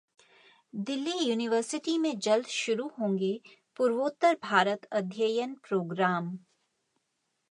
[0.73, 3.31] Delhi university में जल्द शुरू होंगे
[3.79, 6.37] पूर्वोत्तर भारत अध्ययन प्रोग्राम